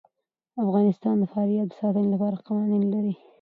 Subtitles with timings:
[0.63, 3.13] افغانستان د فاریاب د ساتنې لپاره قوانین لري.